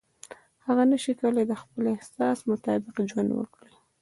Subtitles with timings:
[0.65, 3.75] هغه نشي کولای د خپل احساس مطابق ژوند وکړي.